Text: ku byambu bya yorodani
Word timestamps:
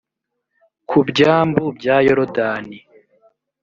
ku 0.89 0.97
byambu 1.09 1.63
bya 1.77 1.95
yorodani 2.07 2.77